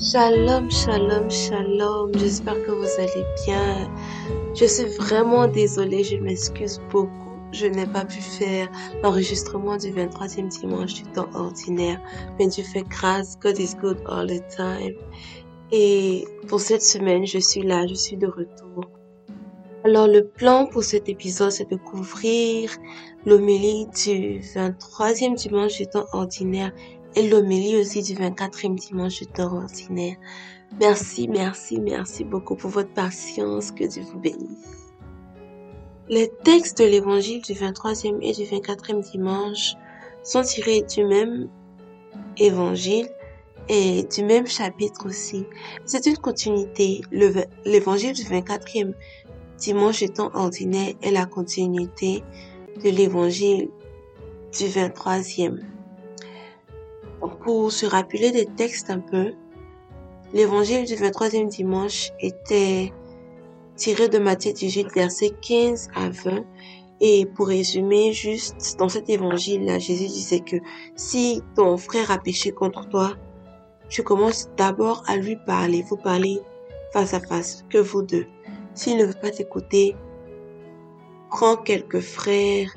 [0.00, 2.12] Shalom, shalom, shalom.
[2.16, 3.90] J'espère que vous allez bien.
[4.54, 7.10] Je suis vraiment désolée, je m'excuse beaucoup.
[7.52, 8.70] Je n'ai pas pu faire
[9.02, 12.00] l'enregistrement du 23e dimanche du temps ordinaire,
[12.38, 13.38] mais Dieu fait grâce.
[13.40, 14.94] God is good all the time.
[15.72, 18.97] Et pour cette semaine, je suis là, je suis de retour.
[19.88, 22.70] Alors le plan pour cet épisode, c'est de couvrir
[23.24, 26.72] l'homélie du 23e dimanche du temps ordinaire
[27.16, 30.16] et l'homélie aussi du 24e dimanche du temps ordinaire.
[30.78, 33.70] Merci, merci, merci beaucoup pour votre patience.
[33.72, 34.92] Que Dieu vous bénisse.
[36.10, 39.72] Les textes de l'évangile du 23e et du 24e dimanche
[40.22, 41.48] sont tirés du même
[42.36, 43.08] évangile
[43.70, 45.46] et du même chapitre aussi.
[45.86, 47.00] C'est une continuité.
[47.64, 48.92] L'évangile du 24e
[49.58, 52.22] dimanche temps ordinaire est la continuité
[52.82, 53.68] de l'évangile
[54.56, 55.58] du 23e.
[57.42, 59.32] Pour se rappeler des textes un peu,
[60.32, 62.92] l'évangile du 23e dimanche était
[63.76, 66.44] tiré de Matthieu 18, versets 15 à 20.
[67.00, 70.56] Et pour résumer, juste dans cet évangile-là, Jésus disait que
[70.96, 73.14] si ton frère a péché contre toi,
[73.88, 75.84] tu commences d'abord à lui parler.
[75.88, 76.40] Vous parlez
[76.92, 78.26] face à face, que vous deux.
[78.78, 79.96] S'il ne veut pas t'écouter,
[81.30, 82.76] prends quelques frères,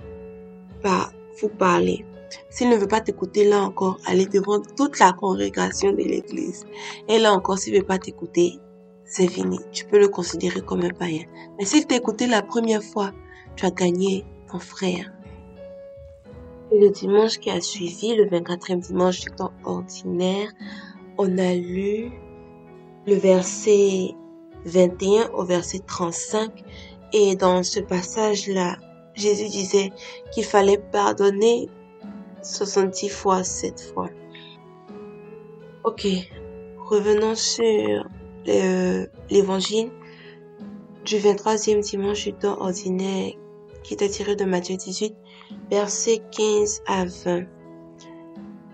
[0.82, 2.04] va vous parler.
[2.50, 6.66] S'il ne veut pas t'écouter, là encore, allez devant toute la congrégation de l'église.
[7.08, 8.58] Et là encore, s'il ne veut pas t'écouter,
[9.06, 9.60] c'est fini.
[9.72, 11.26] Tu peux le considérer comme un païen.
[11.60, 13.12] Mais s'il t'a la première fois,
[13.56, 15.14] tu as gagné ton frère.
[16.72, 20.50] Et le dimanche qui a suivi, le 24e dimanche du temps ordinaire,
[21.20, 22.12] on a lu
[23.06, 24.16] le verset
[24.66, 26.64] 21 au verset 35.
[27.14, 28.78] Et dans ce passage-là,
[29.16, 29.92] Jésus disait
[30.31, 31.70] qu'il fallait pardonner
[32.42, 34.09] 70 fois, 7 fois.
[35.84, 36.08] Ok,
[36.90, 38.08] revenons sur
[38.46, 39.91] l'évangile
[41.06, 43.34] du 23e dimanche du temps ordinaire
[43.84, 45.16] qui est tiré de Matthieu 18,
[45.69, 47.46] versets 15 à 20.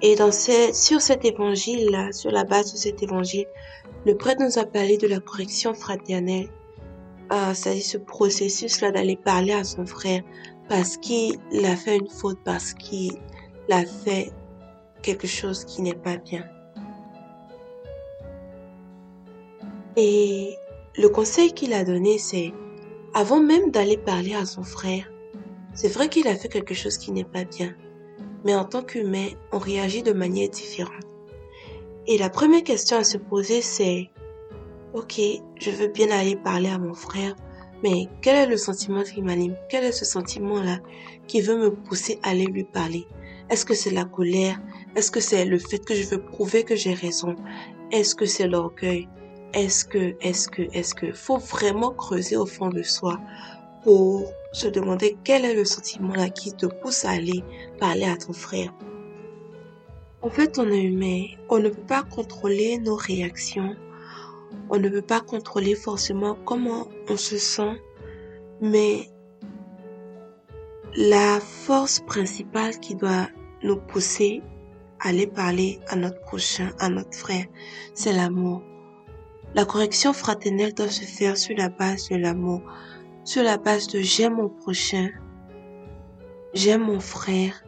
[0.01, 3.47] Et dans sur cet évangile-là, sur la base de cet évangile,
[4.05, 6.49] le prêtre nous a parlé de la correction fraternelle,
[7.31, 10.21] euh, c'est-à-dire ce processus-là d'aller parler à son frère
[10.69, 13.17] parce qu'il a fait une faute, parce qu'il
[13.69, 14.31] a fait
[15.01, 16.45] quelque chose qui n'est pas bien.
[19.95, 20.55] Et
[20.97, 22.53] le conseil qu'il a donné, c'est,
[23.13, 25.11] avant même d'aller parler à son frère,
[25.73, 27.75] c'est vrai qu'il a fait quelque chose qui n'est pas bien,
[28.43, 31.06] mais en tant qu'humain, on réagit de manière différente.
[32.09, 34.09] Et la première question à se poser, c'est,
[34.93, 35.19] ok,
[35.59, 37.35] je veux bien aller parler à mon frère,
[37.83, 39.57] mais quel est le sentiment qui m'anime?
[39.69, 40.79] Quel est ce sentiment-là
[41.27, 43.05] qui veut me pousser à aller lui parler?
[43.49, 44.57] Est-ce que c'est la colère?
[44.95, 47.35] Est-ce que c'est le fait que je veux prouver que j'ai raison?
[47.91, 49.09] Est-ce que c'est l'orgueil?
[49.53, 51.11] Est-ce que, est-ce que, est-ce que?
[51.11, 53.19] Faut vraiment creuser au fond de soi
[53.83, 57.43] pour se demander quel est le sentiment là qui te pousse à aller
[57.79, 58.73] parler à ton frère.
[60.21, 61.25] En fait, on est humain.
[61.49, 63.75] On ne peut pas contrôler nos réactions.
[64.69, 67.81] On ne peut pas contrôler forcément comment on se sent.
[68.61, 69.09] Mais
[70.95, 73.27] la force principale qui doit
[73.63, 74.41] nous pousser
[74.99, 77.45] à aller parler à notre prochain, à notre frère,
[77.93, 78.63] c'est l'amour.
[79.53, 82.61] La correction fraternelle doit se faire sur la base de l'amour,
[83.23, 85.09] sur la base de j'aime mon prochain,
[86.53, 87.63] j'aime mon frère.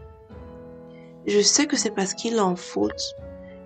[1.27, 3.15] Je sais que c'est parce qu'il en faute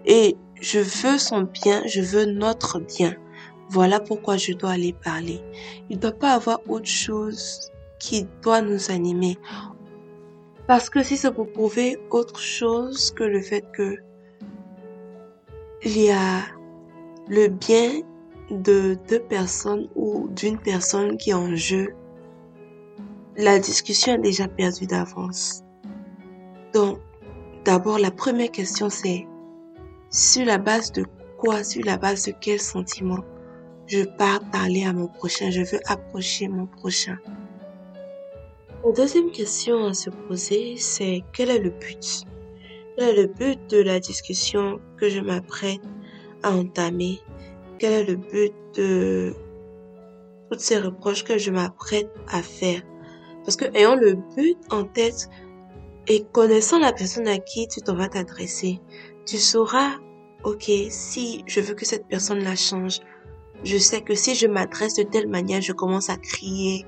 [0.05, 3.15] et je veux son bien, je veux notre bien.
[3.69, 5.41] Voilà pourquoi je dois aller parler.
[5.89, 9.37] Il ne doit pas avoir autre chose qui doit nous animer.
[10.67, 13.97] Parce que si c'est pour prouver autre chose que le fait que
[15.83, 16.43] il y a
[17.27, 18.01] le bien
[18.49, 21.93] de deux personnes ou d'une personne qui est en jeu,
[23.35, 25.63] la discussion est déjà perdue d'avance.
[26.73, 26.99] Donc,
[27.65, 29.27] d'abord, la première question c'est
[30.09, 31.05] sur la base de
[31.37, 33.19] quoi, sur la base de quel sentiment
[33.87, 37.17] je pars parler à mon prochain, je veux approcher mon prochain?
[38.85, 42.23] La deuxième question à se poser, c'est quel est le but?
[42.97, 45.81] Quel est le but de la discussion que je m'apprête
[46.43, 47.19] à entamer?
[47.79, 49.33] Quel est le but de
[50.49, 52.81] toutes ces reproches que je m'apprête à faire?
[53.43, 55.29] Parce que ayant le but en tête
[56.07, 58.79] et connaissant la personne à qui tu t'en vas t'adresser,
[59.25, 59.91] tu sauras,
[60.43, 62.99] ok, si je veux que cette personne la change,
[63.63, 66.85] je sais que si je m'adresse de telle manière, je commence à crier,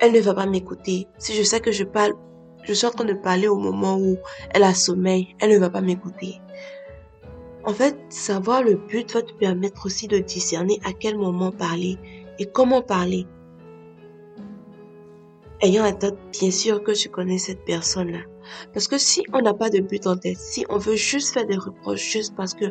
[0.00, 1.06] elle ne va pas m'écouter.
[1.18, 2.14] Si je sais que je parle
[2.64, 4.16] je suis en train de parler au moment où
[4.50, 6.40] elle a sommeil, elle ne va pas m'écouter.
[7.64, 11.98] En fait, savoir le but va te permettre aussi de discerner à quel moment parler
[12.38, 13.26] et comment parler.
[15.64, 18.18] Ayant tête, bien sûr, que tu connais cette personne-là.
[18.74, 21.46] Parce que si on n'a pas de but en tête, si on veut juste faire
[21.46, 22.66] des reproches juste parce que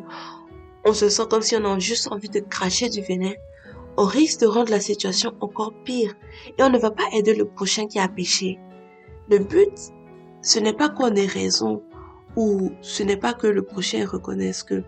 [0.85, 3.33] on se sent comme si on a juste envie de cracher du venin,
[3.97, 6.13] on risque de rendre la situation encore pire
[6.55, 8.59] et on ne va pas aider le prochain qui a péché.
[9.27, 9.73] Le but,
[10.43, 11.81] ce n'est pas qu'on ait raison
[12.35, 14.83] ou ce n'est pas que le prochain reconnaisse que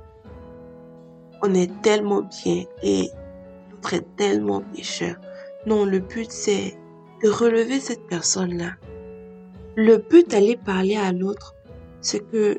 [1.42, 3.10] on est tellement bien et
[3.72, 5.16] l'autre est tellement pécheur.
[5.66, 6.78] Non, le but c'est
[7.28, 8.76] relever cette personne-là.
[9.76, 11.56] Le but d'aller parler à l'autre,
[12.02, 12.58] c'est que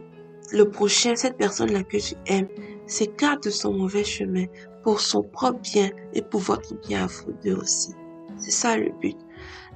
[0.53, 2.49] le prochain, cette personne-là que tu aimes,
[2.87, 4.47] s'écarte de son mauvais chemin
[4.83, 7.95] pour son propre bien et pour votre bien à vous deux aussi.
[8.37, 9.17] C'est ça le but.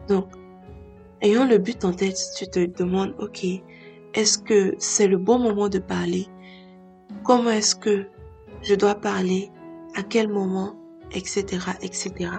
[0.09, 0.29] Donc,
[1.21, 3.45] ayant le but en tête, tu te demandes, ok,
[4.15, 6.27] est-ce que c'est le bon moment de parler?
[7.25, 8.07] Comment est-ce que
[8.63, 9.51] je dois parler?
[9.97, 10.77] À quel moment?
[11.13, 11.45] Etc.,
[11.83, 12.31] etc.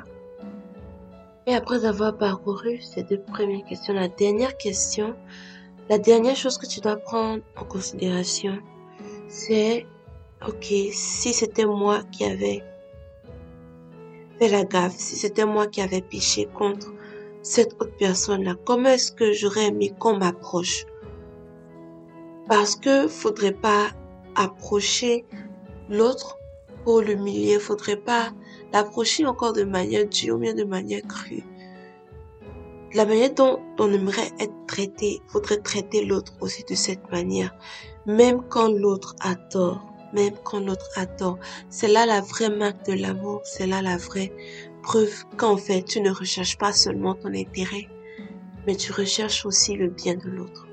[1.47, 5.15] Et après avoir parcouru ces deux premières questions, la dernière question,
[5.89, 8.59] la dernière chose que tu dois prendre en considération,
[9.27, 9.87] c'est,
[10.47, 12.63] ok, si c'était moi qui avais
[14.37, 16.93] fait la gaffe, si c'était moi qui avais péché contre
[17.41, 20.85] cette autre personne-là, comment est-ce que j'aurais aimé qu'on m'approche?
[22.47, 23.87] Parce que faudrait pas
[24.35, 25.25] approcher
[25.89, 26.37] l'autre
[26.83, 28.31] pour l'humilier, faudrait pas
[28.73, 31.43] l'approcher encore de manière dure, bien de manière crue.
[32.93, 37.55] La manière dont on aimerait être traité, faudrait traiter l'autre aussi de cette manière,
[38.05, 41.39] même quand l'autre a tort, même quand l'autre a tort.
[41.69, 44.33] C'est là la vraie marque de l'amour, c'est là la vraie
[44.83, 47.87] preuve qu'en fait tu ne recherches pas seulement ton intérêt,
[48.67, 50.67] mais tu recherches aussi le bien de l'autre.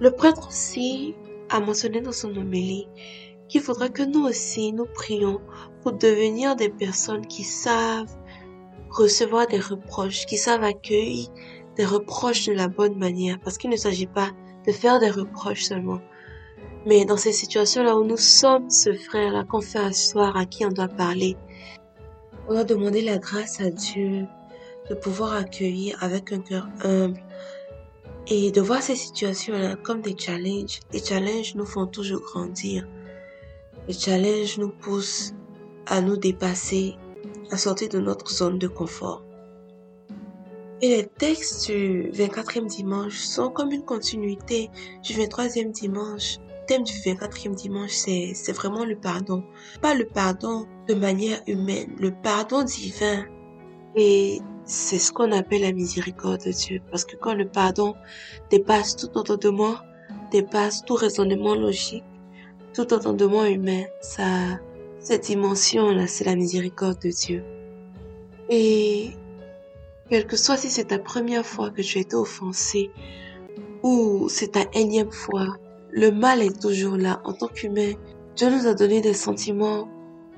[0.00, 1.14] Le prêtre aussi
[1.50, 2.88] a mentionné dans son homélie
[3.54, 5.40] qu'il faudra que nous aussi nous prions
[5.80, 8.12] pour devenir des personnes qui savent
[8.90, 11.28] recevoir des reproches, qui savent accueillir
[11.76, 14.32] des reproches de la bonne manière, parce qu'il ne s'agit pas
[14.66, 16.00] de faire des reproches seulement.
[16.84, 20.70] Mais dans ces situations-là où nous sommes ce frère-là qu'on fait asseoir, à qui on
[20.70, 21.36] doit parler,
[22.48, 24.26] on doit demander la grâce à Dieu
[24.90, 27.22] de pouvoir accueillir avec un cœur humble
[28.26, 30.80] et de voir ces situations-là comme des challenges.
[30.92, 32.84] Les challenges nous font toujours grandir.
[33.86, 35.34] Les challenges nous poussent
[35.86, 36.94] à nous dépasser,
[37.50, 39.22] à sortir de notre zone de confort.
[40.80, 44.70] Et les textes du 24e dimanche sont comme une continuité
[45.02, 46.38] du 23e dimanche.
[46.38, 49.44] Le thème du 24e dimanche, c'est, vraiment le pardon.
[49.82, 53.26] Pas le pardon de manière humaine, le pardon divin.
[53.96, 56.80] Et c'est ce qu'on appelle la miséricorde de Dieu.
[56.90, 57.94] Parce que quand le pardon
[58.50, 59.76] dépasse tout entendement,
[60.32, 62.04] dépasse tout raisonnement logique,
[62.74, 64.58] tout entendement humain, ça,
[64.98, 67.44] cette dimension-là, c'est la miséricorde de Dieu.
[68.50, 69.10] Et
[70.10, 72.90] quel que soit si c'est ta première fois que tu as été offensé
[73.82, 75.56] ou c'est ta énième fois,
[75.90, 77.20] le mal est toujours là.
[77.24, 77.92] En tant qu'humain,
[78.36, 79.88] Dieu nous a donné des sentiments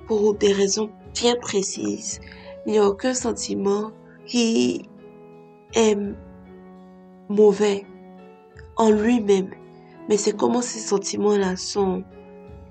[0.06, 2.20] pour des raisons bien précises.
[2.66, 3.92] Il n'y a aucun sentiment
[4.26, 4.88] qui
[5.74, 5.96] est
[7.28, 7.86] mauvais
[8.76, 9.50] en lui-même.
[10.08, 12.04] Mais c'est comment ces sentiments-là sont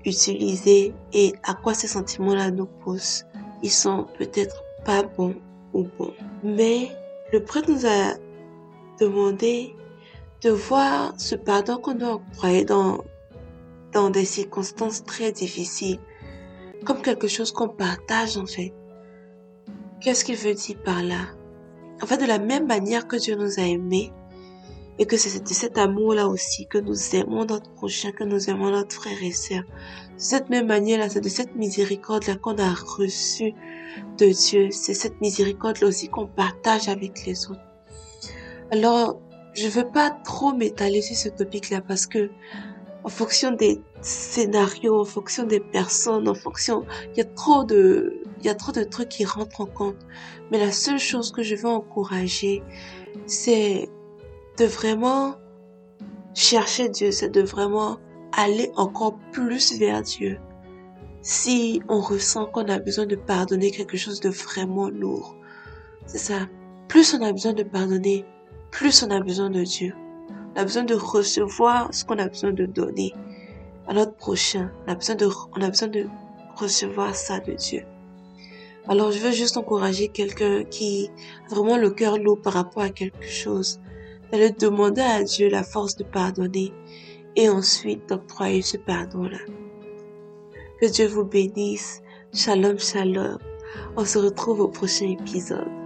[0.06, 3.24] utiliser et à quoi ces sentiments-là nous poussent.
[3.62, 5.36] Ils sont peut-être pas bons
[5.74, 6.14] ou bons.
[6.42, 6.88] Mais
[7.32, 8.14] le prêtre nous a
[8.98, 9.74] demandé
[10.42, 13.04] de voir ce pardon qu'on doit octroyer dans,
[13.92, 15.98] dans des circonstances très difficiles
[16.84, 18.72] comme quelque chose qu'on partage en fait.
[20.00, 21.26] Qu'est-ce qu'il veut dire par là?
[22.02, 24.12] En fait, de la même manière que Dieu nous a aimés,
[24.98, 28.70] et que c'est de cet amour-là aussi que nous aimons notre prochain, que nous aimons
[28.70, 29.62] notre frère et sœur.
[29.62, 29.66] De
[30.16, 33.52] cette même manière-là, c'est de cette miséricorde-là qu'on a reçu
[34.18, 34.68] de Dieu.
[34.70, 37.60] C'est cette miséricorde-là aussi qu'on partage avec les autres.
[38.70, 39.20] Alors,
[39.54, 42.30] je veux pas trop m'étaler sur ce topic-là parce que,
[43.04, 48.22] en fonction des scénarios, en fonction des personnes, en fonction, il y a trop de,
[48.40, 49.96] il y a trop de trucs qui rentrent en compte.
[50.50, 52.62] Mais la seule chose que je veux encourager,
[53.26, 53.88] c'est
[54.56, 55.36] de vraiment
[56.34, 57.98] chercher Dieu, c'est de vraiment
[58.32, 60.38] aller encore plus vers Dieu.
[61.22, 65.36] Si on ressent qu'on a besoin de pardonner quelque chose de vraiment lourd,
[66.06, 66.46] c'est ça.
[66.88, 68.24] Plus on a besoin de pardonner,
[68.70, 69.92] plus on a besoin de Dieu.
[70.54, 73.12] On a besoin de recevoir ce qu'on a besoin de donner
[73.88, 74.70] à notre prochain.
[74.86, 76.06] On a besoin de, on a besoin de
[76.54, 77.82] recevoir ça de Dieu.
[78.88, 81.10] Alors je veux juste encourager quelqu'un qui
[81.50, 83.80] a vraiment le cœur lourd par rapport à quelque chose
[84.30, 86.72] d'aller demander à Dieu la force de pardonner
[87.36, 89.38] et ensuite d'octroyer ce pardon-là.
[90.80, 92.02] Que Dieu vous bénisse.
[92.32, 93.38] Shalom, shalom.
[93.96, 95.85] On se retrouve au prochain épisode.